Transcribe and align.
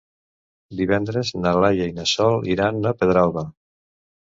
Divendres 0.79 1.33
na 1.43 1.51
Laia 1.65 1.87
i 1.91 1.95
na 1.99 2.07
Sol 2.15 2.41
iran 2.57 2.83
a 2.83 2.97
Pedralba. 3.03 3.47